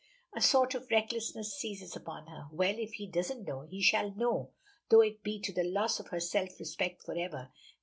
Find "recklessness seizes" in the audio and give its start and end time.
0.89-1.95